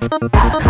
Bye. 0.00 0.60